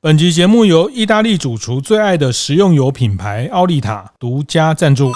[0.00, 5.10] 本集节目由意大利主厨最爱的食用油品牌奥利塔独家赞助。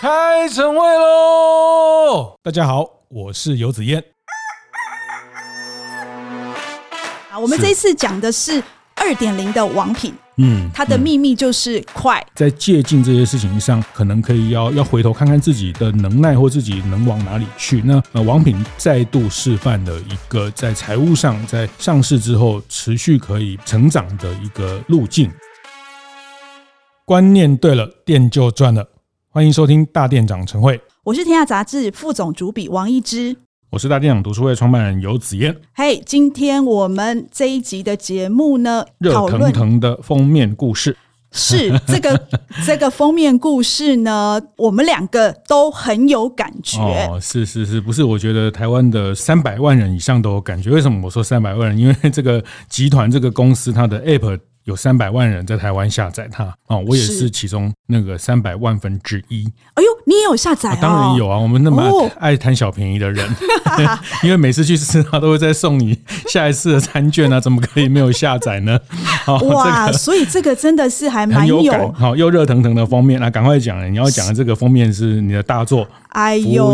[0.00, 2.36] 开晨会喽！
[2.40, 4.04] 大家好，我是游子燕。
[7.32, 8.62] 啊，我们这一次讲的是
[9.00, 10.12] 二点零的王品。
[10.40, 12.24] 嗯，它的秘密就是快。
[12.34, 17.82] 在借镜这些事情上，可能可以要要回头看看自己的能耐或自己能往哪里去。
[17.84, 25.28] 那呃，王品再度示范了一个在财务上，在上市之后持续可以成长的一个路径。
[27.04, 28.86] 观念对了，店就赚了。
[29.30, 33.36] 欢迎收听大店长晨会，我是天下杂志副总主笔王一之。
[33.70, 35.54] 我是大店长读书会创办人游子彦。
[35.74, 40.96] 嘿，今天我们这一集的节目呢，热腾腾的封面故事
[41.32, 42.28] 是这个
[42.64, 46.80] 这个封面故事呢，我们两个都很有感觉。
[46.80, 48.02] 哦，是是是，不是？
[48.02, 50.70] 我觉得台湾的三百万人以上都有感觉。
[50.70, 51.76] 为什么我说三百万人？
[51.76, 54.38] 因为这个集团这个公司它的 App。
[54.68, 59.50] 有三百万人在台湾下载它哦，我也是其中那个三百万分之一。
[59.72, 60.76] 哎呦，你也有下载？
[60.80, 63.26] 当然有啊，我们那么爱贪小便宜的人
[64.22, 68.78] 因为每次去吃他都会再送你下一次的餐券啊，怎么可以没有下载呢？
[69.42, 76.70] 哇，所以这个真的是还蛮有感，好又热腾腾的封面啊，赶快讲，你要讲的这个封面是你的大作，哎呦，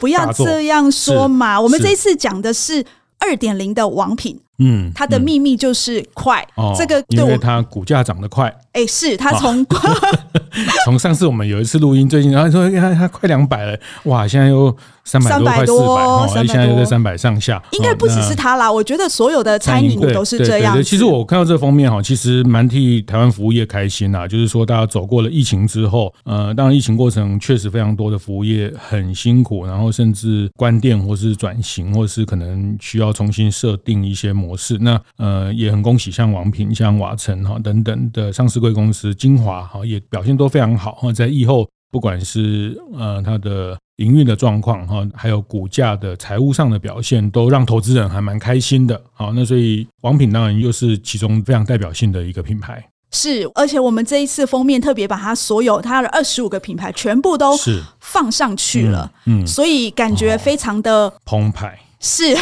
[0.00, 2.84] 不要这样说嘛，我们这次讲的是
[3.20, 4.40] 二点零的王品。
[4.58, 8.54] 嗯，它的秘密就是快，嗯、这个因为它股价涨得快。
[8.76, 9.64] 哎、欸，是他从
[10.84, 14.74] 从上次我们有一次录音，最近然后说他他快两百了，哇，现在又
[15.04, 15.96] 三百多，
[16.26, 17.62] 快四百，现在又在三百上下。
[17.72, 20.82] 应该不只是他啦，我觉得所有的餐饮股都是这样。
[20.82, 34.26] 其实我看到这封面哈，其实蛮替台湾服务业开心呐，就是说大家走过了疫情之后，呃，当然疫情过程确实非常多的服务业很辛苦，然后甚至关店或是转型，或是可能需要重新设定一些。
[34.36, 49.00] 模式，那呃也很恭喜，像王平、像瓦城哈等等的上市柜公司，精华哈也表现都非常好哈，在疫后不管是呃它的营运的状况哈，还有股价的财务上的表现，都让投资人还蛮开心的。
[49.12, 52.84] 好，那所以王品当然又是其中非常代表性的一个品牌。
[53.12, 61.78] 是，而且我们这一次封面特别把它所有它的二十五个品牌全部都是放上去了，嗯，嗯，所以感觉非常的澎湃。
[62.06, 62.34] 是，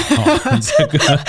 [0.61, 1.21] 这个，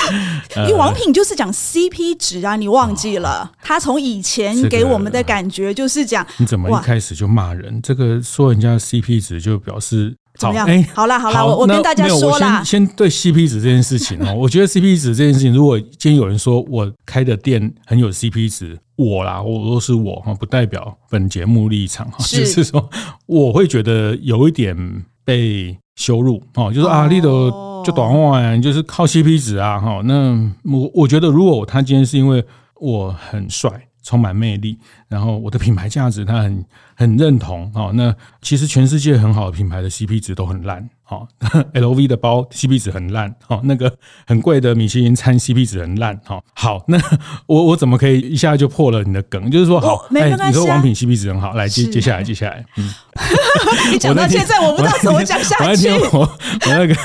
[0.68, 3.50] 因为王品就是讲 CP 值啊，你忘记了？
[3.62, 7.82] 他从以前给我们的感觉就是讲，你怎么一开始就骂人？
[7.82, 10.68] 这个说人家 CP 值就表示怎么样？
[10.68, 22.90] 哎，好啦好啦，我我跟大家说啦，先对 CP 值这件事情哦， 我觉得 CP 值这件事情，如果今天有人说我开的店很有 CP 值，我啦，我都是我哈，不代表本节目立场哈，就是说
[23.28, 24.76] 我会觉得有一点
[25.24, 27.75] 被羞辱哦，就是啊，你都。
[27.86, 30.02] 就短话，就是靠 CP 值啊，哈。
[30.04, 32.44] 那我我觉得，如果他今天是因为
[32.76, 33.70] 我很帅、
[34.04, 40.90] 充满魅力，然后我的品牌价值他很很认同，哈，那其实全世界很好的品牌的 CP 值都很烂。
[41.08, 41.28] 好
[41.76, 43.96] ，LV 的包 CP 值很烂，好，那个
[44.26, 46.98] 很贵的米其林餐 CP 值很烂，好，好，那
[47.46, 49.52] 我我怎么可以一下就破了你的梗？
[49.52, 52.90] 就是说，好，哎，你说王品 CP 值很好，来接接下来，接下来，嗯，
[53.94, 55.90] 你讲到现在，我不知道怎么讲下去。
[56.12, 56.28] 我我
[56.66, 56.96] 那个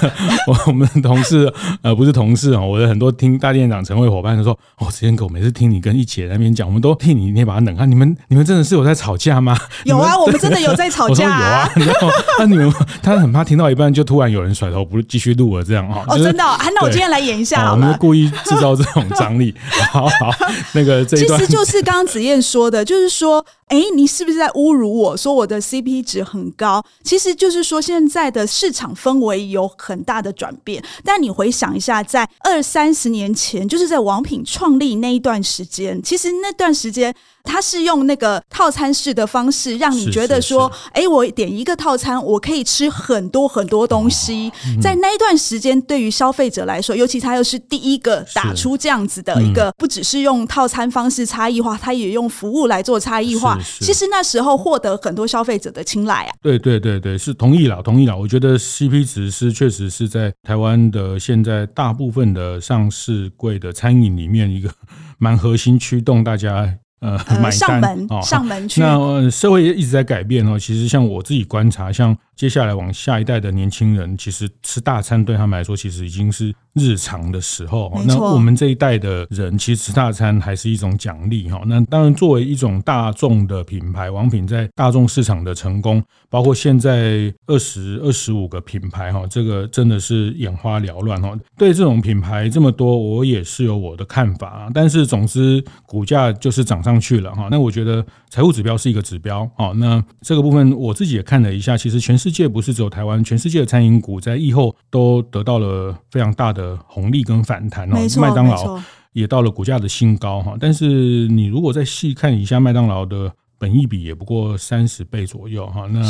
[0.46, 1.52] 我 我们同事
[1.82, 7.90] 呃不是同事啊，我的很多听大店长晨会伙伴都说，哦，之前狗每次听你跟一姐那边讲，我们都替你捏把冷汗。
[7.90, 9.54] 你们你们真的是有在吵架吗？
[9.84, 11.24] 有啊，我们真的有在吵架。
[11.28, 12.08] 有啊，然后
[12.38, 13.90] 那你们他很怕听到一半。
[13.92, 16.04] 就突然有人甩头不继续录了，这样哈。
[16.06, 19.52] 哦，真的，那我今天来演一下，我们故意制造这种张力。
[19.90, 20.30] 好好，
[20.74, 23.44] 那个这一段其实就是刚刚子燕说的，就是说。
[23.70, 26.84] 哎，你是不是在侮辱我说我的 CP 值很高？
[27.04, 30.82] 其实就是说现在的市场氛围有很大的转变。
[31.04, 37.14] 但你回想一下，在二三十年前，就是在王品创立那一段时间，其实那段时间
[37.44, 44.50] 他是用那个套餐式的方式，让你觉得说，哎，我点一个套餐，我可以吃很多很多东西。
[44.80, 53.58] 在那一段时间，对于消费者来说，尤其他又是第一个打出这样子的一个，不只是用套餐方式差异化，他也用服务来做差异化。
[53.80, 56.32] 其实那时候获得很多消费者的青睐啊！
[56.42, 58.16] 对对对对，是同意了，同意了。
[58.16, 64.70] 我觉得 CP 值是确实是在台湾的现在大部分的上市柜的餐饮里面一个
[65.18, 68.80] 蛮核心驱动大家呃买单上门哦上门去。
[68.80, 70.58] 那社会也一直在改变哦。
[70.58, 77.92] 其实像我自己观察，像接下来往下一代的年轻人，其实吃大餐对他们来说，其实已经是日常的时候。
[78.06, 81.60] 那我们这一代的人，其实吃大餐还是一种奖励哈。
[81.66, 91.38] 那当然，作为一种大众的品牌，王品在大众市场的成功，包括现在二十二十五个品牌哈，这个真的是眼花缭乱哈。
[91.58, 94.70] 对这种品牌这么多，我也是有我的看法。
[94.72, 97.48] 但是总之，股价就是涨上去了哈。
[97.50, 99.74] 那我觉得财务指标是一个指标哦。
[99.76, 102.29] 那这个部分我自己也看了一下，其实全世界。
[102.30, 107.96] 世界不是只有台湾，全世界的餐饮股在疫后都得到了非常大的红利跟反弹哦。
[108.20, 108.80] 麦当劳
[109.14, 115.88] 也到了股价的新高哈，但是你如果再细看一下麦当劳的本益比，也不过三十倍左右哈。
[115.88, 116.00] 那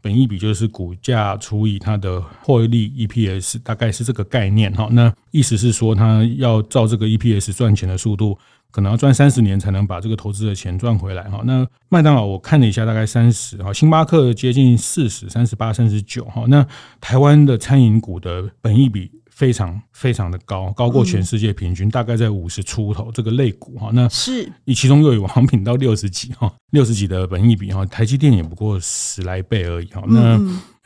[0.00, 4.88] 本益比就是股价除以它的获利 EPS，大概是这个概念哈。
[4.92, 8.38] 那意思是说，它要照这个 EPS 赚钱的速度。
[8.70, 11.40] 可能要赚三十年才能把这个投资的钱赚回来哈。
[11.44, 16.44] 那麦当劳我看了一下，大概三十哈，星巴克接近四十，三十八、三十九哈。
[16.48, 16.66] 那
[17.00, 23.10] 台湾的餐饮股的本益比非常非常的高，高过全世界平均，大概在五十出头。
[23.12, 30.02] 这个类股哈，那是你其中又有王品到六十几哈，六十几的本益比哈，台积电也不过十来倍而已哈。
[30.08, 30.38] 那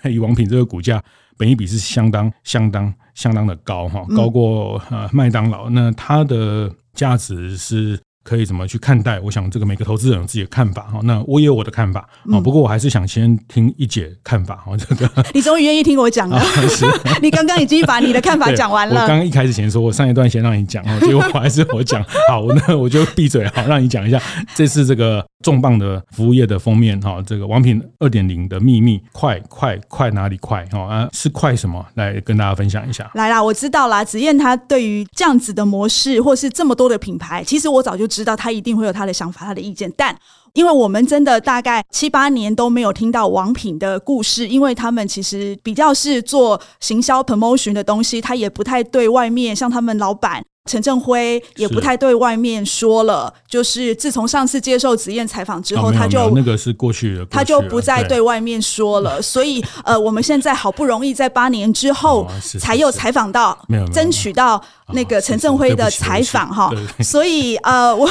[0.08, 1.02] 以王品这个股价
[1.36, 5.70] 本益比是相当相当相当的高哈，高过呃麦当劳。
[5.70, 9.18] 那它的价值是可以怎么去看待？
[9.20, 11.00] 我想这个每个投资人有自己的看法哈。
[11.04, 12.40] 那我也有我的看法啊。
[12.40, 14.76] 不过我还是想先听一姐看法哈。
[14.76, 16.40] 这个 你终于愿意听我讲了，
[17.22, 19.02] 你刚刚已经把你的看法讲完了。
[19.02, 22.02] 我刚刚一开始前说我上一段先让你讲，结果我还是我讲。
[22.30, 24.20] 好，那我就闭嘴好，让你讲一下
[24.54, 25.24] 这次这个。
[25.42, 31.08] 重磅的服务业的封面哈，这个王品二点零的秘密，快快快哪里快哈啊？
[31.14, 31.82] 是快什么？
[31.94, 33.10] 来跟大家分享一下。
[33.14, 34.04] 来啦，我知道啦。
[34.04, 39.90] 子燕他对于这样子的模式，或是这么多的品牌，其实我早就知道他一定会有他的想法、他的意见。
[39.96, 40.14] 但
[40.52, 50.44] 因为我们真的大概七八年都没有听到王品的故事，因为他们其实比较是做行销 promotion 的东西，他也不太对外面像他们老板。
[50.70, 59.20] 陈振辉也不太对外面说了，就是自从上次接受紫燕采访之后，他就那个是过去的，他就不再对外面说了。
[59.32, 62.30] 所以呃，我们现在好不容易在八年之后
[62.60, 63.58] 才又采访到，
[63.92, 64.62] 争取到
[64.92, 66.70] 那个陈振辉的采访哈。
[67.02, 68.08] 所以呃，我。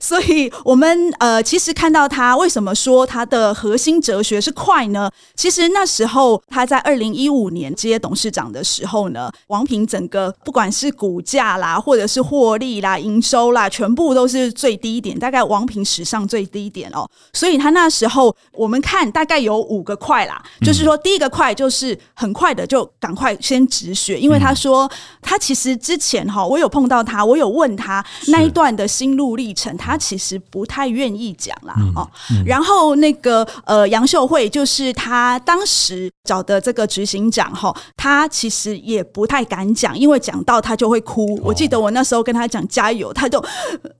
[0.00, 5.10] 所以，我们呃，其实看到他为什么说他的核心哲学是快呢？
[5.34, 17.08] 其实那时候他在二零一五年接董事长的时候呢，王平整个不管是股价啦，或者是获利啦、营收啦，全部都是最低点，大概王平史上最低点哦。
[17.32, 24.90] 所以他那时候我们看大概有五个快啦，就是说第一个快就是很快的就赶快先止血，因为他说
[25.20, 29.75] 他其实之前哈，我有碰到他，我有问他那一段的心路历程。
[29.76, 32.08] 他其实不太愿意讲啦，哦，
[32.44, 41.38] 然后那个呃杨秀慧就是他当时找的这个执行长哈，他其实也不太敢讲，因为讲到他就会哭。
[41.42, 43.42] 我记得我那时候跟他讲加油，他就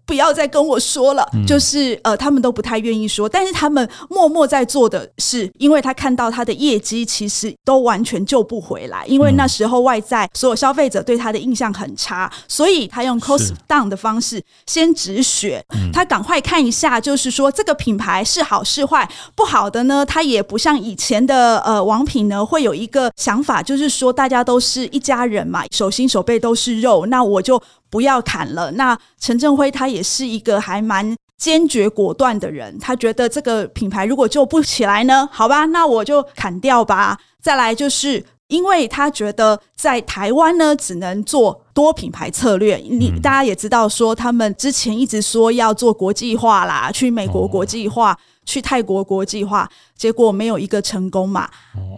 [0.05, 15.65] 不要再跟我说了，就是呃他们都不太愿意说，但是他们默默在做的是，因为他看到他的业绩其实都完全救不回来，因为那时候外在所有消费者对他的印象很差，所以他用 cost down 的方式先止血。
[15.93, 27.61] 他赶快看一下，就是说这个品牌是好是坏，不好的呢，他也不像以前的呃王品呢，会有一个想法，就是说大家都是一家人嘛，手心手背都是肉，那我就
[27.91, 28.71] 不要砍了。
[28.73, 37.19] 那陈振辉他也是一个还蛮坚决果断的人，他觉得这个品牌如果救不起来呢，好吧，那我就砍掉吧。
[37.43, 38.25] 再来就是。
[38.49, 42.77] 因为他觉得在台湾呢，只能做多品牌策略。
[42.77, 48.17] 你大家也知道，说他们之前一直说要做国际化啦，去美国国际化。
[48.47, 51.51] 去泰国国际化，结果没有一个成功嘛？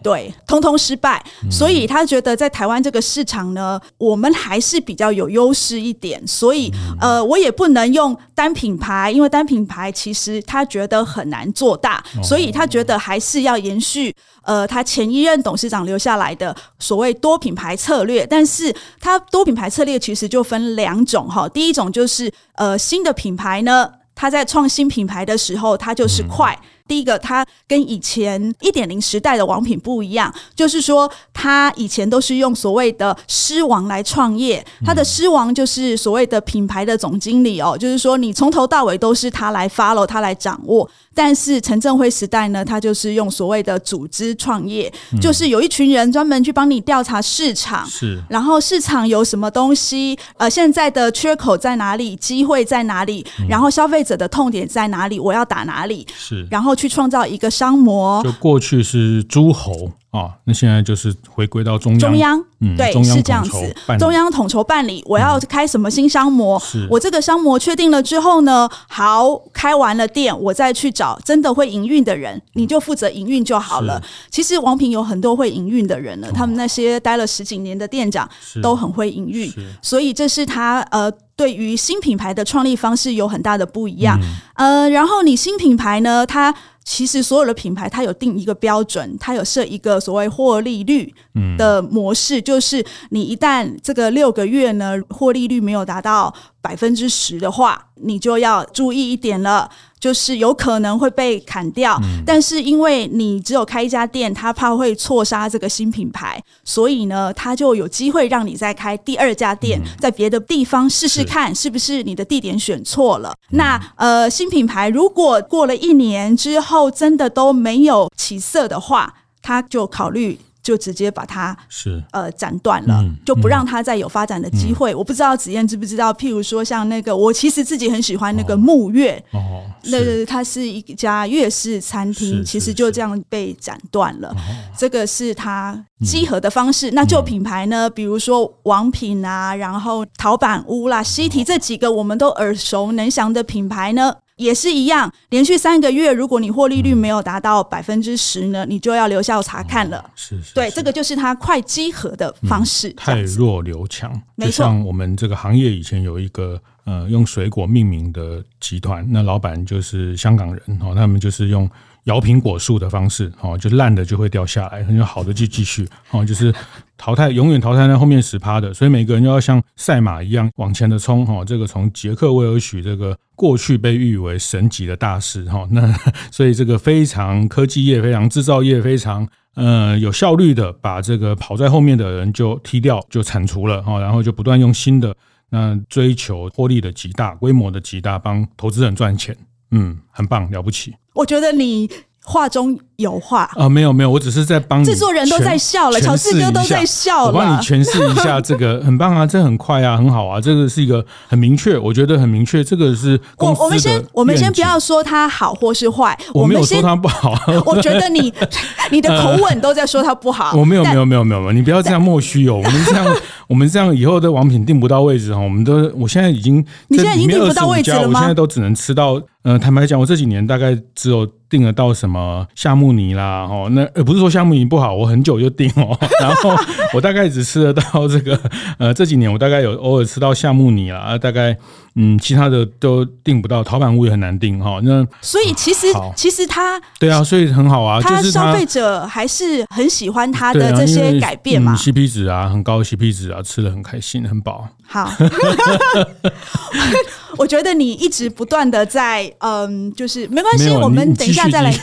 [0.02, 1.22] 对，通通失败。
[1.50, 6.26] 所以他觉得在台湾这个市场呢，我们还是比较有优势一点。
[6.26, 18.26] 所以呃，我也不能用单品牌，因为单品牌其实他觉得很难做大，所以他觉得还是要延续呃他前一任董事长留下来的所谓多品牌策略。
[18.26, 23.90] 但是他多品牌策略其实就分两种哈，第一种就是呃新的品牌呢。
[24.18, 26.58] 他在创新品牌的时候，他就是快。
[26.88, 40.90] 第一个，他跟以前一点零时代的王品不一样，就是说他以前都是用所谓的狮王来创业，他的狮王就是所谓的品牌的总经理哦，就是说你从头到尾都是他来 follow，他来掌握。
[41.18, 56.78] 但是陈正辉时代呢，他就是用所谓的组织创业，就是有一群人专门去帮你调查市场，是，然后市场有什么东西，呃，现在的缺口在哪里，机会在哪里，然后消费者的痛点在哪里，我要打哪里，是，然后。
[56.78, 58.22] 去创造一个商模。
[58.22, 59.90] 就过去是诸侯。
[60.18, 65.02] 啊，那现在就是回归到中央，中央，嗯，对，中央是这样子，中央统筹办理。
[65.06, 66.60] 我要开什么新商模？
[66.74, 74.02] 嗯、我这个商模确定了之后呢，好，开完了店，我再去找真的会营运的人，你就负责营运就好了。
[74.30, 78.28] 其实王平有很多会营运的人了，他们那些待了十几年的店长
[78.62, 79.48] 都很会营运，
[79.80, 84.18] 所以这是他呃，对于新品牌的创立方式有很大的不一样。
[84.56, 86.54] 嗯、呃，然后你新品牌呢，它。
[86.90, 91.12] 其实所有的品牌，它有定一个标准，它有设一个所谓获利率
[91.58, 99.70] 的模式，嗯、就是你一旦这个六个月呢，获利率没有达到百分之十的话，你就要注意一点了。
[100.00, 113.30] 就是有可能会被砍掉，嗯、但是因为你只有开一家店，他怕会错杀这个新品牌，所以呢，他就有机会让你再开第二家店，嗯、在别的地方试试看是不是你的地点选错了。
[113.50, 120.38] 嗯、那呃，新品牌如果过了一年之后真的都没有起色的话，他就考虑。
[120.68, 124.92] 就直接把它是呃斩断了，嗯、就不让它再有发展的机会。
[124.92, 134.30] 嗯、我不知道子燕知不知道，譬如说像那个，我其实自己很喜欢那个木月，哦，那个它是一家粤式餐厅，其实就这样被斩断了。
[134.76, 136.90] 这个是它集合的方式。
[136.90, 137.88] 嗯、那旧品牌呢？
[137.88, 144.14] 比如说王品啊，然后陶板屋啦、西提这几个我们都耳熟能详的品牌呢。
[144.38, 150.02] 也是一样，连续三个月，如果你获利率没有达到百分之十呢，你就要留校查看了。
[150.16, 152.90] 是，对，这个就是它快稽核的方式。
[152.92, 154.10] 太弱留强。
[154.38, 161.68] 就像我们这个行业以前有一个呃用水果命名的集团，那老板就是香港人哦，他们就是用。
[162.04, 166.54] 摇苹果树的方式，哦，就烂的就会掉下来，很好的就继续，哦，就是
[166.98, 175.90] 淘汰，永远淘汰在后面十趴的，所以每个人都要像赛马一样往前的冲，哈，这个从杰克威尔许这个过去被誉为神级的大师，哈，那
[176.30, 185.14] 所以这个非常科技业、非常制造业、非常呃有效率的把这个跑在后面的人就踢掉，就铲除了，哈，然后就不断用新的，
[185.50, 189.36] 那追求获利的极大、规模的极大，帮投资人赚钱。
[189.70, 190.94] 嗯，很棒，了不起。
[191.14, 191.90] 我觉得你
[192.28, 194.84] 话中有话啊、呃，没有没有，我只是在帮你。
[194.84, 197.26] 制作人都在笑了，乔治哥都在笑了。
[197.28, 203.56] 我帮你诠释一下这个，很棒啊，这很快啊，很好啊，这个是一个很明确，我觉得很明确，这个是我。
[203.58, 207.32] 我们先我们先不要说它好或是坏，我没有说它不好。
[207.64, 208.32] 我觉得你
[208.92, 210.52] 你的口吻都在说它不好。
[210.54, 212.56] 我没有没有没有没有，你不要这样莫须有。
[212.56, 213.06] 我们这样
[213.48, 218.10] 我们这样以后的王品订不到位置哈，我们都我现在已经你现在已经订不到位置了吗？
[218.10, 219.20] 我现在都只能吃到。
[219.42, 226.50] 呃，坦白讲，我这几年大概只有订得到什么夏目尼啦，哦，那呃不是说夏目尼不好，我很久就订哦， 然后
[226.92, 228.38] 我大概只吃得到这个，
[228.76, 231.56] 呃这几年我大概有偶尔吃到夏目尼啦，大概
[232.00, 234.78] 嗯其他的都订不到，陶板屋也很难订哈。
[234.84, 244.68] 那所以其实好其实他对啊，所以很好啊，他就是消费者还是很喜欢他的这些改变嘛，CP 值啊很高，CP 值啊吃的很开心，很饱。
[244.86, 245.10] 好。
[247.40, 251.78] 我觉得你一直不断的在，嗯，就是没关系，我们等一下再来继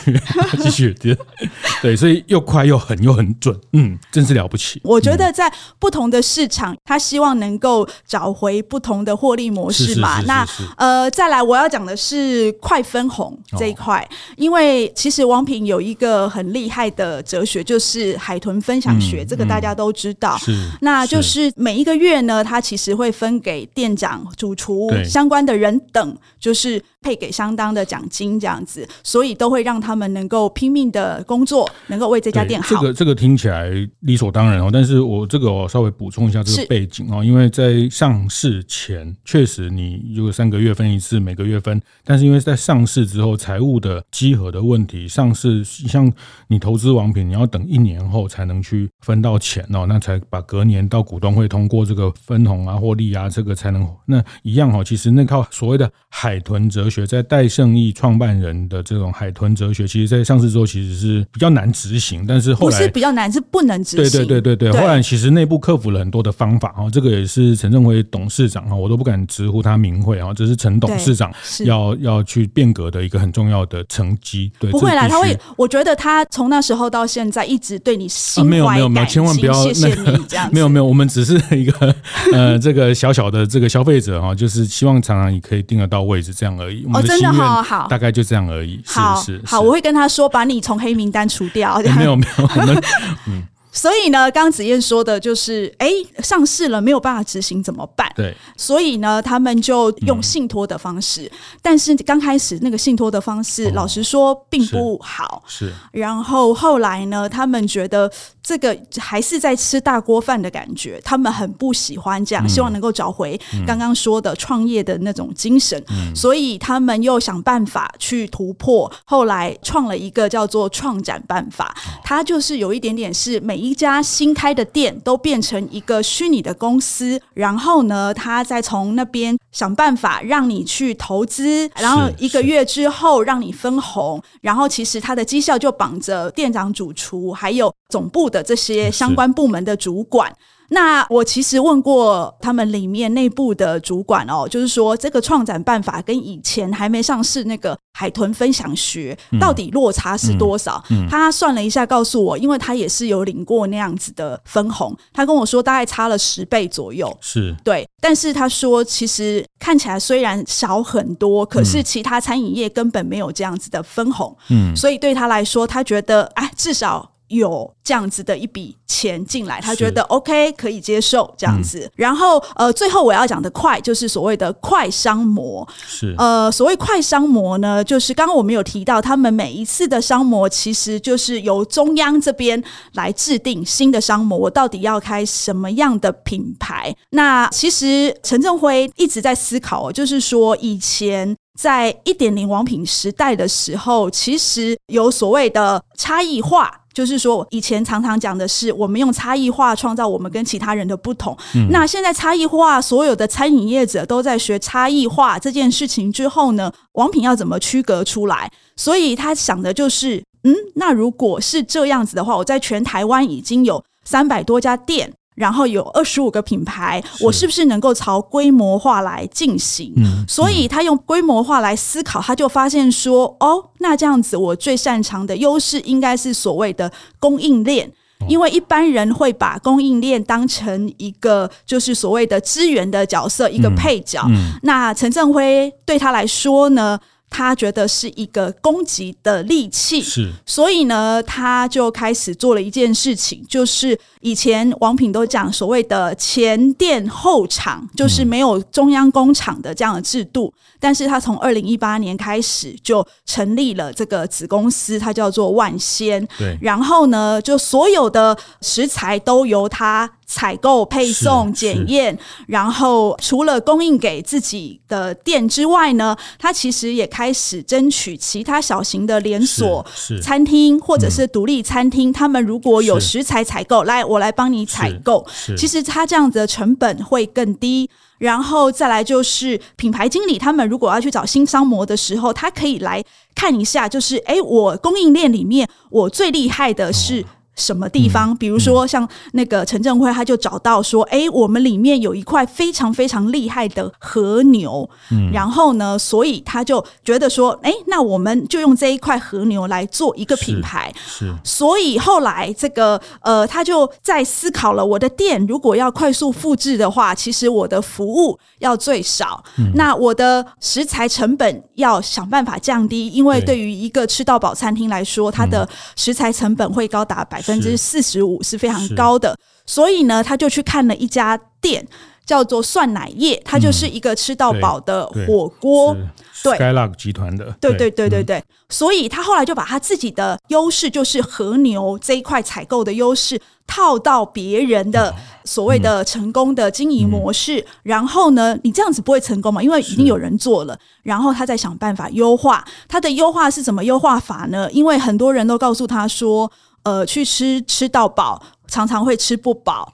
[0.70, 1.18] 续，继续，
[1.80, 4.80] 对，所以又快又狠又很准，嗯，真是了不起。
[4.84, 10.20] 我觉得在不同的市场，他希望能够找回不同的获利模式嘛。
[10.26, 10.46] 那
[10.76, 20.36] 呃，再来我要讲的是快分红这一块，因为其实王平有一个很厉害的哲学，就是海豚分享学，这个大家都知道。
[20.38, 26.82] 是，那就是每一个月呢，他其实会分给店长、主厨相关的人等，就是。
[27.02, 32.68] 配给相当的奖金，这样子，所以都会让他们能够拼命的工作，能够为这家店好。
[32.68, 46.12] 这个这个听起来理所当然哦，但是我这个我稍微补充一下这个背景哦，因为在上市前，确实你如果三个月分一次，每个月分，但是因为在上市之后，财务的稽核的问题，上市像
[46.48, 54.82] 你投资王品，你要等一年后才能去分到钱哦，那才把隔年到股东会通过这个分红啊、获利啊，这个才能那一样哦。
[54.82, 57.06] 其实那套所谓的海豚哲学。
[57.06, 63.98] 在戴胜义创办人的这种海豚哲学，其实，在上市之后其实是比较难执行，但是后来不是比较难，是不能执行。
[63.98, 71.32] 对对对对对，对后来其实内部克服了很多的方法哈，这个也是陈正辉董事长哈，我都不敢直呼他名讳啊，这是陈董事长
[71.64, 74.50] 要要去变革的一个很重要的成绩。
[74.58, 80.48] 对，不会啦，他会，我觉得他从那时候到现在一直对你心没有没有没有，千万不要谢谢你 这样。
[80.52, 81.94] 没有没有，我们只是一个
[82.32, 86.86] 呃这个小小的这个消费者哈，就是希望常常你可以订得到位置这样而已。
[86.92, 88.80] 哦，真的好好，大概就这样而已。
[88.86, 91.78] 好，是是，好，我会跟他说，把你从黑名单除掉。
[91.96, 92.82] 没有没有，我们
[93.28, 93.42] 嗯。
[93.72, 95.90] 所以呢，刚刚子燕说的就是，哎，
[96.22, 98.10] 上市了没有办法执行怎么办？
[98.16, 105.42] 对，所以呢，他们就用信托的方式，嗯、但是刚开始那个信托的方式，哦、老实说并不好。
[105.46, 108.10] 是，是然后后来呢，他们觉得
[108.46, 113.36] 这个还是在吃大锅饭的感觉，他们很不喜欢这样，嗯、希望能够找回
[113.66, 140.32] 刚刚说的创业的那种精神，嗯、所以他们又想办法去突破，后来创了一个叫做创展办法，哦、它就是有一点点是每一家新开的店都变成一个虚拟的公司，然后呢，他再从那边想办法让你去投资，然后一个月之后让你分红，然后其实他的绩效就绑着店长、主厨还有总部的这些相关部门的主管。
[140.68, 150.82] 那我其实问过他们里面内部的主管哦，就是说这个创展办法跟以前还没上市那个海豚分享学到底落差是多少？
[150.90, 157.16] 嗯嗯嗯、他算了一下，告诉我，因为他也是有领过那样子的分红，他跟我说大概差了十倍左右。
[157.20, 164.36] 是对，但是他说其实看起来虽然少很多，可是其他餐饮业根本没有这样子的分红。
[164.50, 167.12] 嗯，所以对他来说，他觉得哎，至少。
[167.28, 171.80] 有这样子的一笔钱进来，他觉得 OK 可以接受这样子。
[171.80, 175.66] 嗯、然后呃，最后我要讲的快就是所谓的快商模。
[175.86, 182.62] 是呃，所谓快商模呢，就是刚刚我们有提到，他们每一次的商模其实就是由中央这边
[182.94, 186.94] 来制定新的商模，我到底要开什么样的品牌？
[187.10, 196.82] 那其实陈正辉一直在思考，就是说以前在一点零王品时代的时候，其实有所谓的差异化。
[196.92, 201.36] 就是说，以前常常讲的是，我们用差异化创造我们跟其他人的不同。
[201.54, 208.50] 嗯、那现在差异化，所有的餐饮业者都在学差异化这件事情之后呢，王品要怎么区隔出来？
[208.76, 215.12] 所以他想的就是，嗯，那如果是这样子的话，我在全台湾已经有三百多家店。
[215.36, 219.92] 然后有二十五个品牌，我是不是能够朝规模化来进行？
[219.96, 226.90] 嗯，所以他用规模化来思考，他就发现说，哦，那这样子我最擅长的优势应该是所谓的
[227.20, 227.86] 供应链，
[228.20, 234.24] 哦、因为一般人会把供应链当成一个就是所谓的资源的角色，一个配角。
[234.30, 236.98] 嗯嗯、那陈正辉对他来说呢？
[237.28, 250.52] 他觉得是一个攻击的利器，是，所以呢，他就开始做了一件事情，就是以前王品都讲所谓的前店后厂，就是没有中央工厂的这样的制度。
[250.56, 256.26] 嗯、但是他从二零一八年开始就成立了这个子公司，它叫做万仙。
[256.38, 260.10] 对，然后呢，就所有的食材都由他。
[260.26, 269.86] 采购、配送、检验，然后除了供应给自己的店之外呢，他其实也开始争取其他小型的连锁
[270.20, 275.24] 餐厅或者是独立餐厅，他们如果有食材采购，来我来帮你采购。
[275.56, 283.02] 其实他这样子的成本会更低，然后再来就是品牌经理他们如果要去找新商模的时候，他可以来
[283.34, 287.24] 看一下，就是哎，我供应链里面我最厉害的是。
[287.56, 288.36] 什么地方？
[288.36, 315.66] 比如说像那个陈正辉，他就找到说：“哎、欸，我们里面有一块非常非常厉害的和牛。”嗯，然后呢，所以他就觉得说：“哎、欸，那我们就用这一块和牛来做一个品牌。”是，是所以后来这个呃，他就在思考了：我的店如果要快速复制的话，其实我的服务要最少，嗯、那我的食材成本要想办法降低，因为对于一个吃到饱餐厅来说，它的
[315.96, 317.42] 食材成本会高达百。
[317.46, 321.86] 百分之四十五是非常高的，所以呢，他就去看了一家店，
[322.24, 325.96] 叫做蒜奶叶，它就是一个吃到饱的火锅，
[326.42, 339.62] 对，Skylark 集团的，对对对对对，所以他后来就把他自己的优势，就是和牛这一块采购的优势，套到别人的所谓的成功的经营模式，然后呢，你这样子不会成功嘛？
[339.62, 344.68] 因为已经有人做了，然后他再想办法优化，他的优化是怎么优化法呢？
[344.72, 346.50] 因为很多人都告诉他说。
[346.86, 349.92] 呃，去吃吃到饱，常常会吃不饱。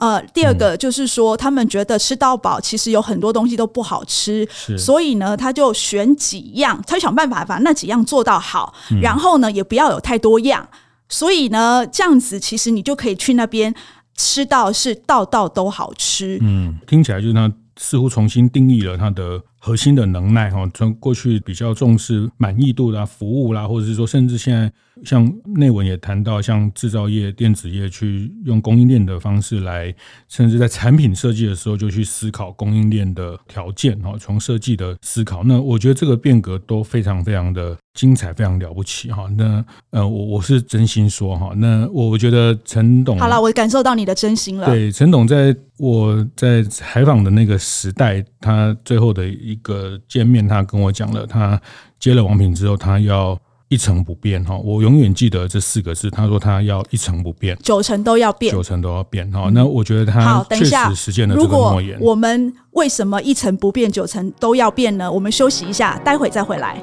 [0.00, 4.44] 呃，第二个就是说，他们觉得吃到饱其实有很多东西都不好吃，
[4.76, 10.68] 所以呢，他就选几样，他就想办法把那几样做到好，然后呢，也不要有太多样。
[11.08, 13.72] 所以呢，这样子其实你就可以去那边
[14.16, 16.38] 吃到是道道都好吃。
[16.40, 24.72] 嗯，听起来就是他似乎重新定义了他的核心的能耐哈，从过去比较重视满意度啦、服务啦，或者是说，甚至现在
[25.04, 29.94] 像内文也谈到，像制造业、电子业去用供应链的方式来，
[30.28, 39.28] 甚至在产品设计的时候就去思考供应链的条件哈，从设计的思考，那我觉得这个变革都非常非常的精彩，非常了不起哈。
[39.38, 44.66] 那呃，我我是真心说哈，那我我觉得陈董，好了，我感受到你的真心了。
[44.66, 51.60] 对，陈董在我在采访的那个时代，他最后的一个见面，他跟我讲了，他
[52.00, 53.38] 接了王品之后，他要
[53.68, 54.56] 一成不变哈。
[54.56, 59.50] 我永远记得这四个字，他说他要一成不变，九成都要变，九成都要变哈。
[59.52, 61.98] 那我觉得他确实实现了这个诺言。
[62.00, 65.10] 我们为什么一成不变，九成都要变呢？
[65.10, 66.82] 我们休息一下，待会再回来。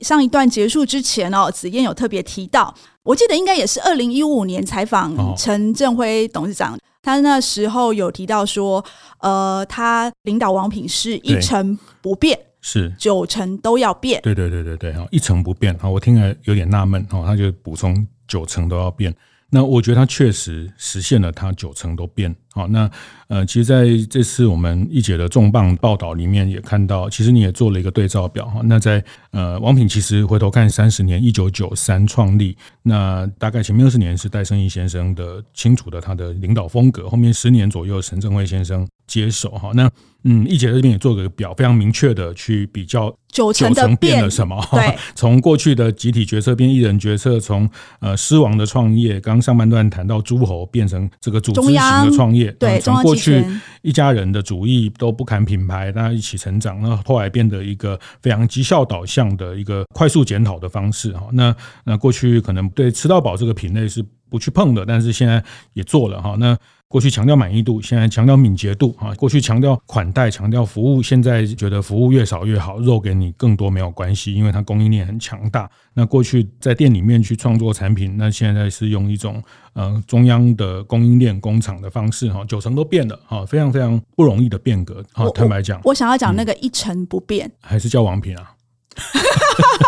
[0.00, 8.84] 上一段结束之前哦，子燕有特别提到，我记得应该也是二零一五年采访陈振辉董事长，他那时候有提到说，
[9.18, 14.20] 呃，他领导王品是一成不变，是九成都要变。
[14.22, 19.14] 对对对对对，哈，一成不变，啊，我听了有点纳闷，哦，他就补充九成都要变。
[19.54, 22.34] 那我觉得他确实实现了，他九成都变。
[22.50, 22.90] 好，那
[23.28, 28.60] 呃，其实在这次我们一姐的重磅报道里面也看到，其实你也做了一个对照表哈。
[28.64, 39.70] 那在呃，王品其实回头看三十年，一九九三创立，那大概前面二十年是戴胜义先生的清楚的他的领导风格，后面十年左右陈振辉先生接手哈。
[39.74, 39.90] 那
[40.26, 43.14] 嗯，易姐这边也做个表，非常明确的去比较。
[43.28, 44.64] 九成的变，变了什么？
[44.70, 53.44] 对， 从过去的集体决策变一人决策，从呃狮王的创业，刚上半段谈到诸侯变成这个组织型的创业，对，从过去
[53.82, 61.26] 一家人的主义都不砍品牌，大家一起成长，那后来变得一个非常绩效导向的一个快速检讨的方式哈。
[61.32, 61.52] 那
[61.84, 66.36] 那过去可能对吃到饱这个品类是不去碰的，但是现在也做了哈。
[66.38, 69.12] 那过去强调满意度，现在强调敏捷度啊。
[69.14, 75.68] 过去强调款待，强调服务，现在觉得服务越少越好，肉给你更多没有关系，因为它供应链很强大。
[75.94, 79.42] 那过去在店里面去创作产品，那现在是用一种
[79.72, 85.02] 呃中央的供应链工厂的方式哈，九成都变了哈，非常非常不容易的变革。
[85.12, 88.52] 好，坦白讲，我想要讲那个一成不变，嗯、还是叫王平啊？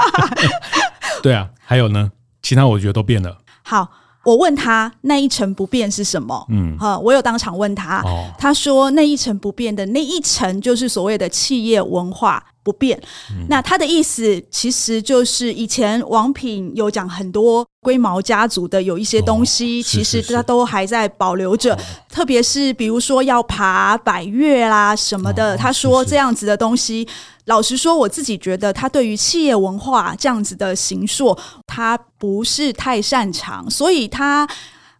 [1.22, 2.11] 对啊，还有呢，
[2.42, 3.38] 其他我觉得都变了。
[3.62, 3.88] 好。
[4.26, 6.44] 我问他那一成不变是什么？
[6.50, 13.00] 嗯，哈，我有当场问他，哦、他说那一成不变的那一成就是所谓的企业文化不变。
[13.31, 21.79] 嗯、那他的意思其实就是以前王品有讲很多龟毛家族的有一些东西，哦、其实他都还在保留着，哦、
[22.11, 27.07] 特别是比如说要爬百越啦什么的，哦、他说这样子的东西。
[27.44, 34.44] 老实说，我自己觉得他对于企业文化这样子的形塑，他不是太擅长，所以他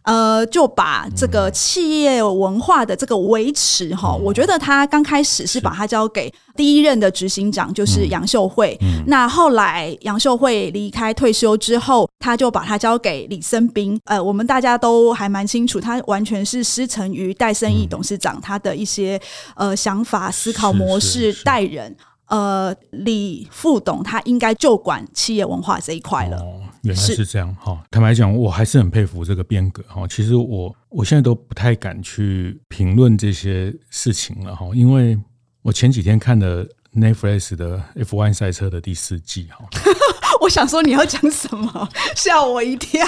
[0.07, 8.79] 呃就把这个企业文化的这个维持哈，我觉得他刚开始是把它交给第一任的执行长，就是杨秀惠。
[9.09, 14.01] 那后来杨秀惠离开退休之后，他就把它交给李森斌。
[14.05, 19.21] 呃，我们大家都还蛮清楚，他完全是师承于戴胜义董事长他的一些
[19.57, 21.95] 呃想法、思考模式、待人。
[22.29, 26.39] 呃，李副董他应该就管企业文化这一块了。
[26.39, 27.83] 哦，原来是这样哈。
[27.91, 30.07] 坦白讲，我还是很佩服这个变革哈。
[30.09, 35.19] 其实我我现在都不太敢去评论这些事情了哈，因为
[35.63, 39.65] 我前几天看了 Netflix 的 F1 赛车的第四季哈。
[40.41, 43.05] 我想说你要讲什么，吓我一跳。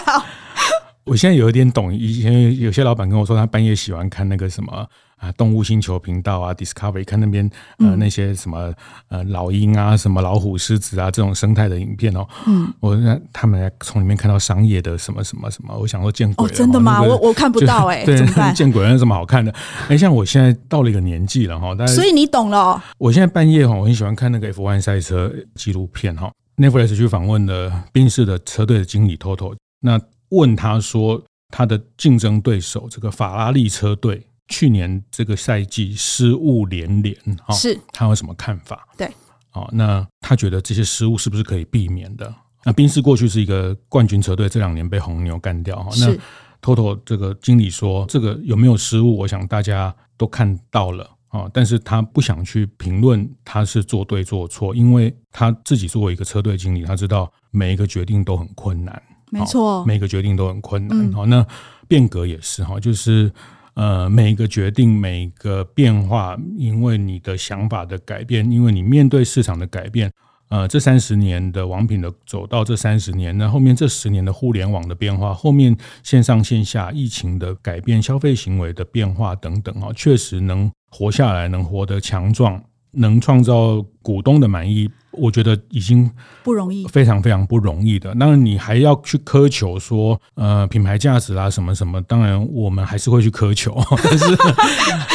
[1.09, 4.87] 我现在有一点懂，以前有些老板跟我说，他半夜喜欢看那个什么。
[5.19, 8.73] 啊，动物星球频道啊，Discovery 看那边呃那些什么
[9.09, 12.25] 呃老鹰啊，什么老虎、狮子啊这种生态的影片哦。
[12.47, 16.53] 嗯，我让他们从里面看到商业的什么什么什么，我想说见鬼了。
[16.53, 17.03] 哦，真的吗？
[17.03, 18.17] 我我看不到 哎，对，
[18.55, 19.53] 见鬼了，有什么好看的？
[19.89, 22.81] 哎，像我现在到了一个年纪了哈，但所以你懂了。
[22.99, 26.31] 我现在半夜哈，我很喜欢看那个 F1 赛车纪录片哈。
[26.59, 34.25] Netflix 去访问了宾士的车队的经理 Toto，那问他说他的竞争对手这个法拉利车队。
[34.51, 37.15] 去年这个赛季失误连连，
[37.45, 38.89] 哈，是他有什么看法？
[38.97, 39.07] 对，
[39.53, 42.35] 哦，那他觉得这些失误是不是可以避免的？
[42.65, 46.07] 那宾士过去是一个冠军车队，这两年被红牛干掉，哈是。
[46.07, 46.19] 那
[46.63, 49.19] Toto 这个经理说，这个有没有失误？
[49.19, 61.13] 我想大家都看到了，啊，但是他不想去评论他是做对做错，因为他自己作为一个车队经理，他知道每一个决定都很困难，没错，每个决定都很困难。
[61.13, 61.47] 好，那
[61.87, 63.31] 变革也是哈，就是
[63.75, 70.11] 呃，每一个决定，每一个变化，因为你的想法的改变，因为你面对市场的改变。
[70.51, 82.59] 呃，这三十年的王品的走到这三十年，那后面这十年的互联网的变化，后面线上线下疫情的改变，消费行为的变化等等啊，确实能活下来，能活得强壮，
[82.93, 86.11] 能创造股东的满意，我觉得已经
[86.43, 88.15] 不容易，非常非常不容易的。
[88.15, 94.25] 当然，你还要去苛求说，呃，品牌价值啊，什么什么，当然我们还是会去苛求， 但是，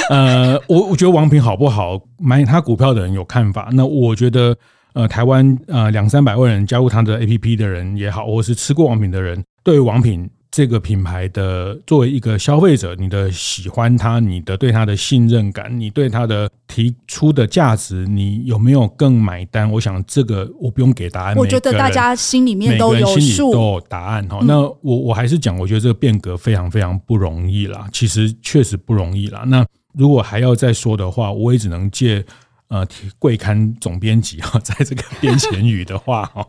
[0.10, 4.56] 呃，我我觉得王品好不好，买他股票的人有看法，那我觉得。
[4.96, 19.68] 呃，台湾呃两三百万人加入他的 APP 的人也好，或是吃过王品的人，对王品这个品牌的作为一个消费者，你的喜欢它，你的对它的信任感，你对它的提出的价值，你有没有更买单？
[19.72, 24.42] 我想这个我不用给答案，我觉得大家心里面都有数，都有答案哈。
[24.44, 29.44] 那我我还是讲，我觉得这个变革非常非常不容易啦，其实确实不容易啦。
[29.48, 32.24] 那如果还要再说的话，我也只能借。
[32.70, 32.88] 呃，
[33.20, 36.48] 贵刊总编辑哈， 在这个编前语的话哈，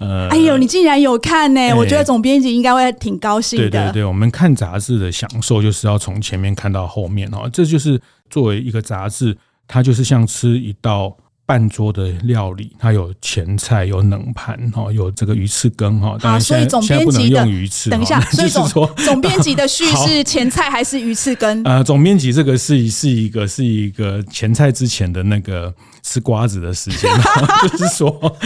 [0.00, 1.60] 呃，哎呦，你竟然有看呢？
[1.60, 3.70] 欸，我觉得总编辑应该会挺高兴的。
[3.70, 9.36] 对对对，我们看杂志的享受就是要从前面看到后面哈，这就是作为一个杂志，
[9.68, 11.16] 它就是像吃一道。
[11.50, 16.16] 半桌的料理，它有前菜，有冷盘，哈，有这个鱼翅羹，哈。
[16.22, 18.68] 啊，所以总编辑的鱼翅，等一下，所以总
[19.04, 21.60] 总编辑的序 是前菜还是鱼翅羹？
[21.64, 27.10] 呃，总编辑这个是是一个是一个前菜之前的那个吃瓜子的时间，
[27.68, 28.36] 就是说，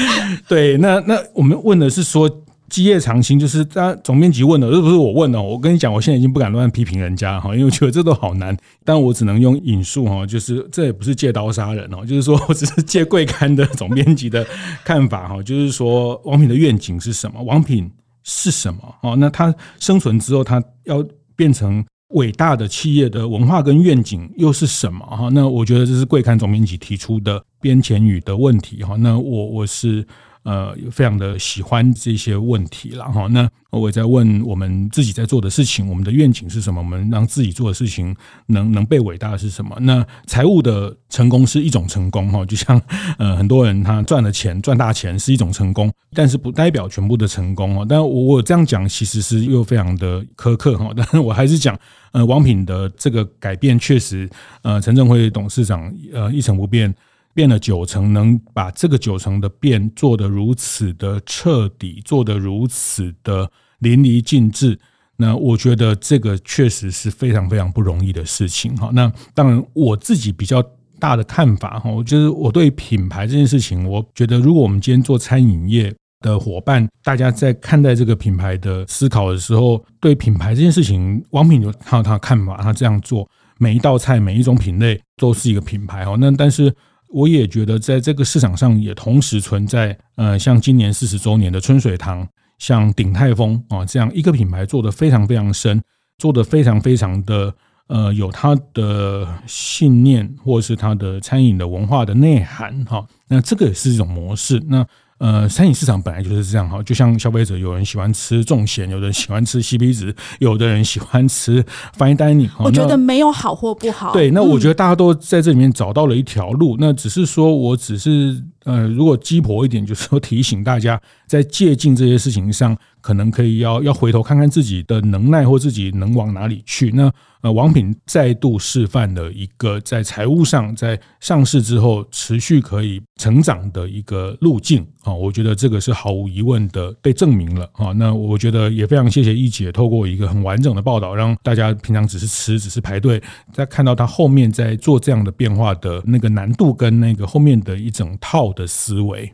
[0.48, 2.30] 对，那那我们问的是说。
[2.70, 5.40] 基业长青，就是当总编辑问的，而不是我问的。
[5.40, 8.56] 我跟你讲，我现在已经不敢乱批评人家哈，因为我觉得这都好难。
[8.84, 14.44] 但我只能用引述哈，就是这也不是借刀杀人哦， 就是说我只是借贵刊的总编辑的
[14.84, 17.42] 看法哈，就是说王品的愿景是什么？
[17.42, 17.88] 王品
[18.24, 18.94] 是什么？
[19.02, 21.04] 哦，那他生存之后，他要
[21.36, 25.04] 变成伟大的企业的文化跟愿景又是什么？
[25.04, 28.96] 哈，那我觉得这是贵刊总编辑提出的编前语的问题哈。
[28.96, 30.04] 那我我是。
[30.44, 33.26] 呃，非常的喜欢这些问题了哈。
[33.28, 36.80] 那我也在问我们自己在做的事情，我们的愿景是什么？
[36.80, 38.14] 我们让自己做的事情
[38.46, 39.74] 能能被伟大的是什么？
[39.80, 42.80] 那财务的成功是一种成功哈，就像
[43.18, 47.86] 呃很多人他赚了钱赚大钱是一种成功，但是不代表全部的成功哦。
[47.88, 50.92] 但我我这样讲其实是又非常的苛刻哈。
[50.96, 51.76] 但是我还是讲，
[52.12, 54.28] 呃，王品的这个改变确实，
[54.62, 56.94] 呃，陈正辉董事长呃一成不变。
[57.34, 64.78] 变了九成，能把这个九成的变做得如此的彻底，做得如此的淋漓尽致，
[65.16, 68.88] 那我觉得这个确实是非常非常不容易的事情哈。
[68.92, 70.62] 那当然，我自己比较
[71.00, 86.14] 大的看法哈，就是我对品牌这件事情，我觉得如果我们今天做餐饮业的伙伴，大家在看待这个品牌的思考的时候，对品牌这件事情，王品有他有他的看法，他这样做每一道菜每一种品类都是一个品牌哈。
[86.18, 86.72] 那但是。
[87.08, 92.26] 我也觉得，在这个市场上也同时存在，呃，像今年四十周年的春水堂，
[92.58, 95.80] 像鼎泰丰啊这样一个品牌做得非常非常深，
[96.18, 97.54] 做得非常非常的
[97.86, 103.06] 呃有它的信念，或是它的餐饮的文化的内涵哈。
[103.28, 104.60] 那这个也是一种模式。
[104.66, 104.84] 那
[105.24, 111.64] 呃，餐饮市场本来就是这样哈，就像消费者，有人喜欢吃重咸，有人喜欢吃 CP 值，有的人喜欢吃
[111.96, 112.50] Fine Dining。
[112.58, 114.12] 我觉得没有好或不好。
[114.12, 126.90] 对，那我觉得大家都在这里面找到了一条路，那只是说我只是呃，如果鸡婆一点，就是说提醒大家，在借镜这些事情上，可能可以要要回头看看自己的能耐或自己能往哪里去。
[126.90, 127.12] 那
[127.42, 137.92] 呃，王品再度示范了一个在财务上，在上市之后持续可以成长的一个路径啊，我觉得这个是毫无疑问的被证明了啊。
[137.92, 149.30] 那我觉得也非常谢谢易姐透过一个很完整的报道，让大家平常只是吃，只是排队，在看到他后面在做这样的变化的那个难度跟那个后面的一整套的思维。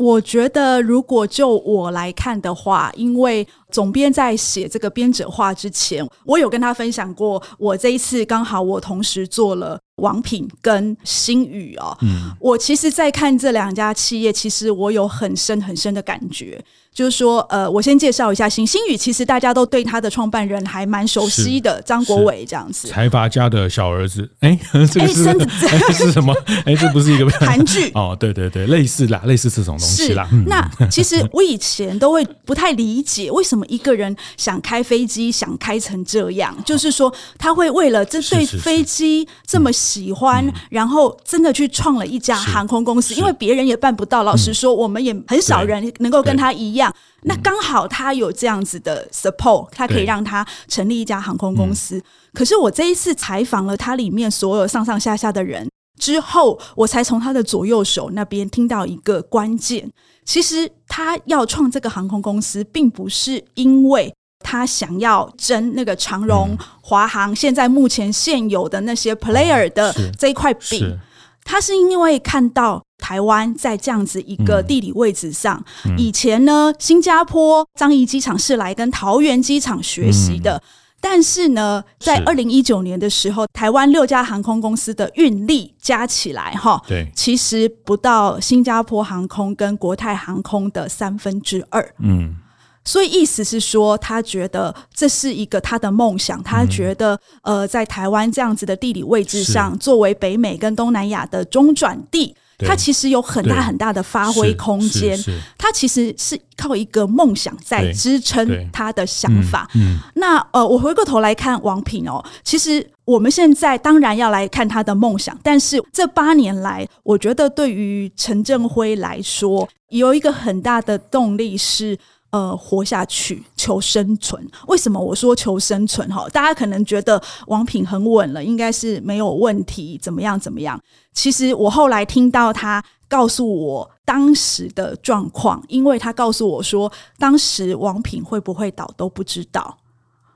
[0.00, 11.96] 我觉得，如果就我来看的话，因为总编在写这个编者话之前，我有跟他分享过，我这一次刚好我同时做了王品跟新宇哦。
[12.02, 16.62] 嗯，我其实，在看这两家企业，其实我有很深很深的感觉。
[16.92, 24.28] 就是说，呃，我先介绍一下新新宇，其实大家都对他的创办人还蛮熟悉的，张国伟这样子，财阀家的小儿子。
[24.40, 24.58] 哎，
[24.92, 26.34] 这个是哎、欸、是什么？
[26.66, 28.16] 哎，这不是一个 韩剧 哦？
[28.18, 30.28] 对对对，类似啦，类似这种东西啦。
[30.46, 33.59] 那其实我以前都会不太理解，为什么。
[33.60, 36.56] 么一个人想开飞机想开成这样？
[36.64, 44.22] 就是说他会为了这对飞机这么喜欢，嗯、然后真的去创了一家航空公司，因为别人也办不到。
[44.22, 46.90] 老实说，我们也很少人能够跟他一样。
[47.24, 52.02] 那刚好他有这样子的 support，他可以让他成立一家航空公司。
[52.32, 55.68] 可是我这一次采访了他里面所有上上下下的人
[55.98, 59.90] 之后，我才从他的左右手那边听到一个关键。
[60.30, 70.96] 其实他要创这个航空公司，并不是因为他想要争那个长荣、华航现在目前现有的那些 player 的这一块饼，
[71.42, 72.80] 他是因为看到。
[73.02, 80.62] 台湾在这样子一个地理位置上，嗯嗯、以前呢，新加坡樟宜机场是来跟桃园机场学习的，嗯、
[81.00, 92.36] 但是呢，在二零一九年的时候，台湾六家航空公司的运力加起来，哈，对，其实不到新加坡航空跟国泰航空的三分之二，嗯。
[92.82, 96.42] 所以意思是说，他觉得这是一个他的梦想。
[96.42, 102.34] 他觉得，呃，在台湾这样子的地理位置上，作为北美跟东南亚的中转地，
[102.66, 105.18] 他其实有很大很大的发挥空间。
[105.58, 109.68] 他其实是靠一个梦想在支撑他的想法。
[110.14, 121.98] 那呃，我回过头来看王品哦，其实我们现在当然要来看他的梦想，但是这八年来，我觉得对于陈振辉来说，有一个很大的动力是。
[122.30, 124.40] 呃，活下去，求生存。
[124.68, 126.08] 为什么我说求生存？
[126.08, 130.80] 哈，大家可能觉得王品很稳了，应该是没有问题，怎么样怎么样？
[131.12, 139.76] 其实我后来听到他告诉我当时的状况，因为他告诉我说，当时王品会不会倒都不知道。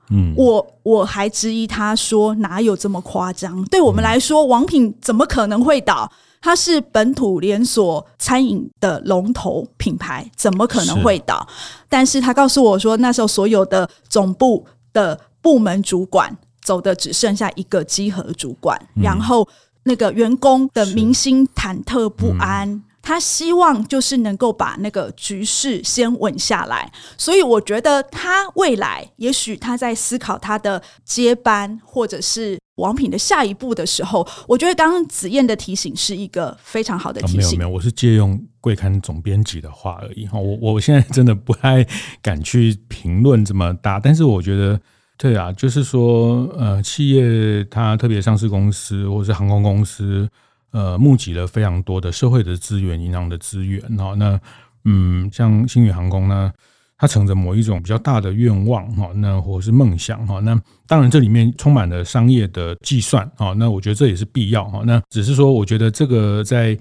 [0.09, 3.63] 嗯，我我还质疑他说哪有这么夸张？
[3.65, 6.11] 对我们来说，王品怎么可能会倒？
[6.45, 11.39] 它是本土连锁餐饮的龙头品牌，怎么可能会倒？
[11.49, 19.47] 是但是他告诉我说，那时候所有的总部的部门主管走的只剩下一个集合主管，嗯、然后
[19.85, 22.69] 那个员工的民心忐忑不安。
[22.69, 32.59] 嗯、他希望就是能够把那个局势先稳下来，所以我觉得他未来也许他在思考他的接班，或者是。
[32.75, 37.37] 王品的下一步的时候，我觉得刚刚子燕的提醒是一个非常好的提醒。
[37.37, 40.37] 没有没有，我是借用贵刊总编辑的话而已哈。
[40.37, 41.85] 我我现在真的不太
[42.21, 44.79] 敢去评论这么大，但是我觉得
[45.17, 50.29] 对啊，就是说呃，企业它特别上市公司或者是航空公司，
[50.71, 54.13] 呃，募集了非常多的社会的资源、银行的资源哈。
[54.17, 54.39] 那
[54.83, 56.51] 嗯，像星宇航空呢？
[56.97, 66.77] 他乘着某一种比较大的愿望哈，那或是梦想哈，那当然这里面充满了商业的计算啊，那我觉得这也是必要哈，那只是说我觉得这个在。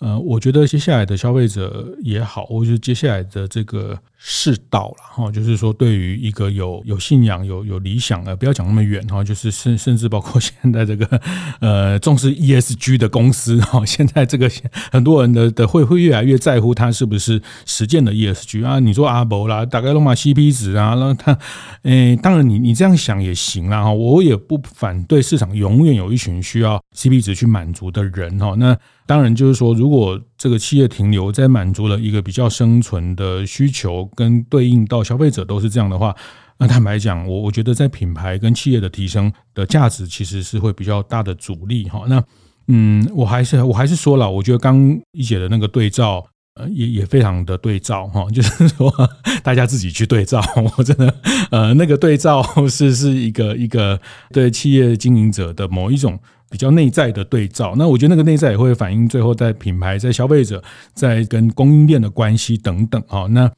[0.00, 11.06] 呃，我觉得接下来的消费者也好，或者接下来的这个世道了哈，就是说对于一个有有信仰、有有理想的，不要讲那么远哈，就是甚甚至包括现在这个
[11.60, 14.50] 呃重视 ESG 的公司哈，现在这个
[14.90, 18.80] 很多人的的会会越来越在乎它是不是实践的 ESG 啊。
[18.80, 21.38] 你说阿伯啦，大概弄嘛 CP 值啊，那他
[21.82, 28.76] 诶，当然你你这样想也行啦哈，我也不反对市场永远有一群需要 CP 值去满足的人哈，那。
[29.08, 36.14] 当然，就是说，如果这个企业停留在满足了一个比较生存的需求，跟对应到消费者都是这样的话，
[36.58, 42.04] 那坦白讲，我我觉得在品牌跟企业的提升的价值其实是会比较大的阻力哈。
[42.08, 42.22] 那
[42.68, 44.78] 嗯，我还是我还是说了，我觉得刚
[45.12, 46.24] 一姐的那个对照，
[46.70, 48.92] 也也非常的对照哈， 就是说
[49.42, 50.42] 大家自己去对照，
[50.76, 51.14] 我真的
[51.50, 56.18] 呃那个对照是是一个一个对企业经营者的某一种。
[56.50, 63.26] 比较内在的对照，那我觉得那个内在也会反映最后在品牌、在消费者、在跟供应链的关系等等啊。
[63.28, 63.52] 那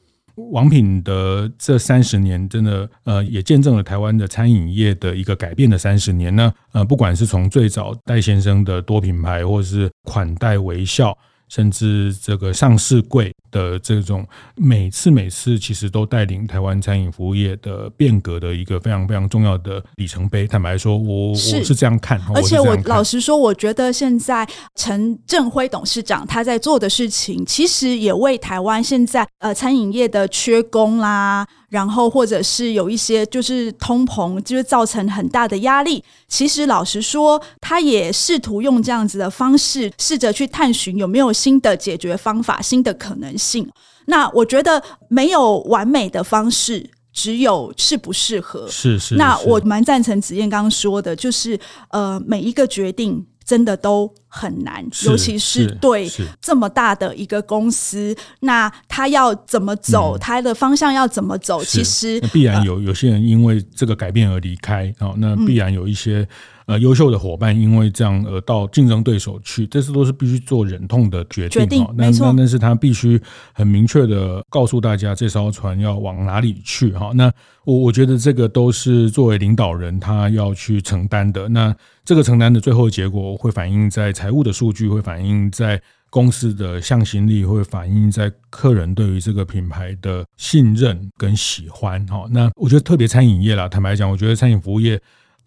[0.50, 6.34] 王品的这三十年，真的呃，也见证了台湾的餐饮业的一个改变的三十年。
[6.34, 11.16] 那呃，不管是从最早戴先生的多品牌，或者是款待微笑。
[11.50, 20.46] 甚至这个上市柜的这种，每次每次其实都带领台湾餐饮服务业的变革的一个非常非常重要的里程碑。
[20.46, 31.46] 坦白说，我是我是这样看，而且我老实说，我觉得现在陈振辉董事长他在做的事情，其实也为台湾现在呃餐饮业的缺工啦。
[31.70, 36.02] 然后，或者是有一些就是通膨，就是造成很大的压力。
[36.26, 43.70] 其实，老实说，他也试图用这样子的方式，试着去探寻有没有新的解决方法、新的可能性。
[44.06, 48.66] 那我觉得没有完美的方式，只有适不适合。
[48.68, 49.14] 是是。
[49.14, 51.56] 那我蛮赞成子燕刚刚说的，就是
[51.90, 53.24] 呃，每一个决定。
[53.50, 56.08] 真的都很难，尤其是对
[56.40, 61.64] 这么大的一个公司，那他要怎么走，他、嗯、的方向要怎么走？
[61.64, 66.28] 其实必然有有些人因为这个改变而离开，哦，那必然有一些。
[66.70, 71.60] 呃，优秀的伙伴因为这样而到竞争对手去，这是都是必须做忍痛的决定。
[71.62, 72.28] 决定，没错。
[72.28, 73.20] 那但是他必须
[73.52, 77.10] 很明确的告诉大家这艘船要往哪里去哈。
[77.12, 77.28] 那
[77.64, 81.48] 我我觉得这个都是作为领导人他要去承担的。
[81.48, 92.28] 那这个承担的最后结果会反映在财务的数据，会反映在公司的向心力，会反映在客人对于这个品牌的信任跟喜欢哈。
[92.30, 95.00] 那我觉得特别餐饮业啦，坦白讲，我觉得餐饮服务业。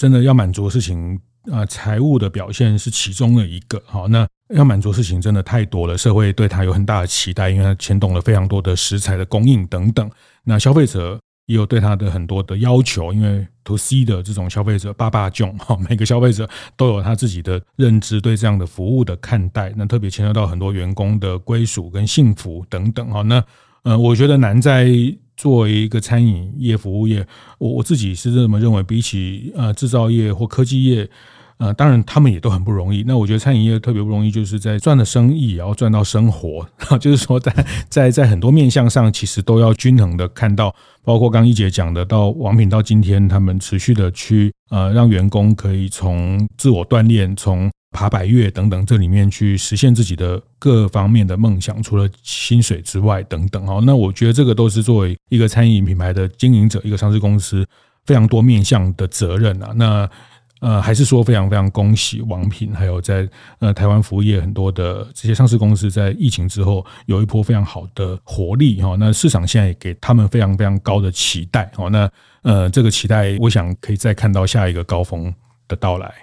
[0.04, 1.18] 真的要满足的事情
[1.50, 3.82] 啊，财务的表现是其中的一个。
[3.86, 10.12] 好，那要满足的事情真的太多了，社会对他有很大的期待，因为他牵动了非常多的食材的供应等等。
[10.44, 19.72] 那消费者也有对他的很多的要求，因为 to C 的这种消费者，爸爸囧哈， 每个消费者都有他自己的认知，对这样的服务的看待。
[19.78, 23.10] 那特别牵涉到很多员工的归属跟幸福等等。
[23.10, 23.42] 哈，那
[23.84, 24.86] 呃，我觉得难在。
[25.36, 27.26] 作为一个餐饮业、服务业，
[27.58, 31.10] 我我自己是这么认为，比起呃制造业或科技业，
[31.58, 33.04] 呃，当然他们也都很不容易。
[33.08, 36.68] 那我觉得餐饮业特别不容易，就是在赚的生意，然后赚到生活，
[37.00, 37.54] 就是说在
[37.90, 40.74] 在在很多面向上，其实都要均衡的看到。
[41.06, 53.80] 包括刚一姐讲的，到王品到今天，他们持续的去呃让员工可以从自我锻炼，从爬百越等等，这里面去实现自己的各方面的梦想，除了薪水之外等等哈。
[53.86, 57.66] 那我觉得这个都是作为一个餐饮品牌的经营者，一个上市公司
[58.06, 59.72] 非常多面向的责任啊。
[59.76, 60.10] 那
[60.60, 63.28] 呃，还是说非常非常恭喜王品，还有在
[63.60, 68.96] 呃台湾服务业很多的这些上市公司在疫情之后有一波非常好的活力哈。
[68.98, 71.90] 那市场现在也给他们非常非常高的期待哦。
[71.90, 72.10] 那
[72.44, 75.34] 呃，这个期待，我想可以再看到下一个高峰
[75.68, 76.14] 的到来。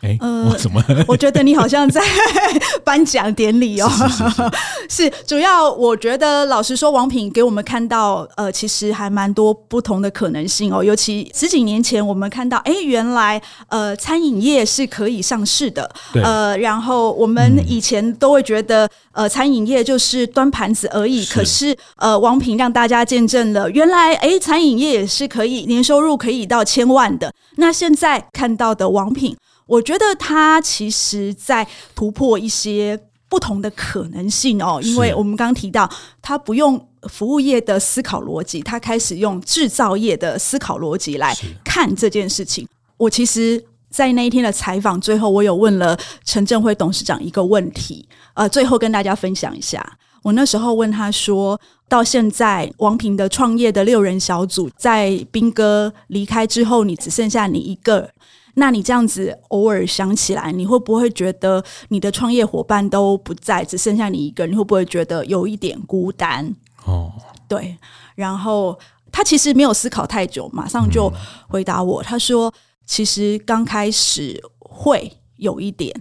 [0.00, 0.82] 哎，呃，怎么？
[1.08, 2.00] 我觉得你好像在
[2.84, 3.88] 颁奖典礼哦。
[3.88, 10.84] 是，是，是，是， 主要我觉得，老实说，王品给我们看到，呃，其实还蛮多不同的可能性哦。
[10.84, 15.90] 尤其十几年前，我们看到，哎，原来呃，餐饮业是可以上市的。
[16.12, 16.22] 对。
[16.22, 21.24] 呃，然后我们以前都会觉得，呃，餐饮业就是端盘子而已。
[21.24, 21.34] 是。
[21.34, 27.32] 可是，呃，王品让大家见证了，原来，哎，餐饮业也是可以年收入可以到千万的。
[27.56, 29.36] 那现在看到的王品。
[29.68, 31.64] 我觉得他其实在
[31.94, 32.98] 突破一些
[33.28, 35.88] 不同的可能性哦，因为我们刚刚提到，
[36.22, 42.66] 他不用服务业的思考逻辑，他开始用制造业的思考逻辑来看这件事情。
[42.96, 45.94] 我其实，在那一天的采访最后，我有问了
[46.24, 49.98] 陈振辉董事长一个问题，呃，最后跟大家分享一下。
[50.22, 58.10] 我那时候问他说，到现在王平的创业的六人小组，在斌哥离开之后，你只剩下你一个。
[58.58, 64.52] 那你这样子偶尔想起来，你会不会觉得你的创业伙伴都不在，只剩下你一个人？
[64.52, 66.52] 你会不会觉得有一点孤单？
[66.84, 67.12] 哦，
[67.46, 67.76] 对。
[68.16, 68.76] 然后
[69.12, 71.10] 他其实没有思考太久，马上就
[71.48, 72.52] 回答我，他说
[72.84, 75.94] ：“其实刚开始会有一点，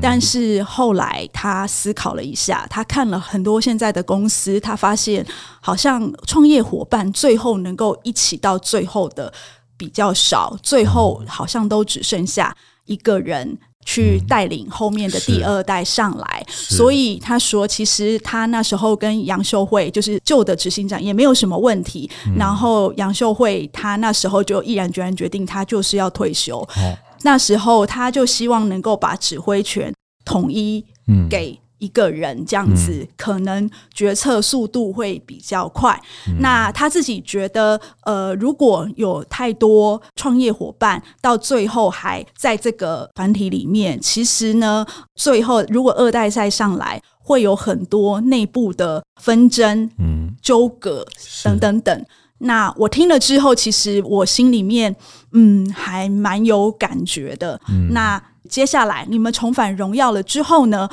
[0.00, 5.26] 但是后来他思考了一下，他看了很多现在的公司，他发现
[5.60, 9.32] 好像创业伙伴最后能够一起到最后的。”
[9.76, 12.56] 比较少，最后好像都只剩下
[12.86, 22.10] 一个人去带领后面的第二代上来，嗯、所以他说，其实他那时候跟杨秀慧就是旧的执行长也没有什么问题。
[22.26, 26.58] 嗯、然后杨秀慧他那时候就毅然决然决定，他就是要退休。
[26.58, 29.92] 哦、那时候他就希望能够把指挥权
[30.24, 30.84] 统一
[31.30, 31.58] 给。
[31.78, 36.00] 一个人这样子，嗯、可能决策速度会比较快。
[36.28, 51.06] 嗯、那他自己觉得，呃，如果有太多创业伙伴，到最后还在这个团体里面，其实呢，最后如果二代再上来，会有很多内部的纷争、嗯，纠葛
[51.44, 52.04] 等等等。
[52.38, 54.94] 那我听了之后，其实我心里面，
[55.32, 57.60] 嗯，还蛮有感觉的。
[57.68, 60.88] 嗯、那接下来你们重返荣耀了之后呢？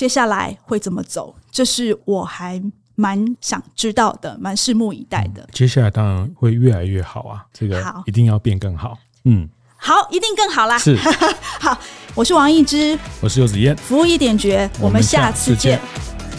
[0.00, 1.34] 接下来会怎么走？
[1.52, 2.58] 这是我还
[2.94, 5.46] 蛮想知道的，蛮拭目以待的。
[5.52, 8.96] 接下来当然会越来越好啊，这个一定要变更好。
[9.26, 9.46] 嗯，
[9.76, 10.78] 好，一定更好啦。
[10.78, 10.96] 是，
[11.60, 11.78] 好，
[12.14, 15.78] 我是王一之，我是游子嫣，服务一点绝，我们下次见。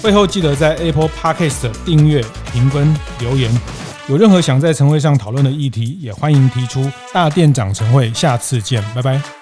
[0.02, 3.56] 会后记得在 Apple Podcast 订阅、评分、留言。
[4.08, 6.90] 有任何想在晨会上讨论的议题，也欢迎提出。
[7.14, 9.41] 大店长晨会，下次见，拜拜。